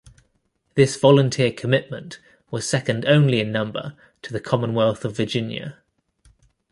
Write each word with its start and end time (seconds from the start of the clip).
This 0.73 0.95
volunteer 0.97 1.51
commitment 1.51 2.19
was 2.49 2.67
second 2.67 3.05
only 3.05 3.39
in 3.39 3.51
number 3.51 3.95
to 4.23 4.33
the 4.33 4.39
Commonwealth 4.39 5.05
of 5.05 5.15
Virginia. 5.15 5.77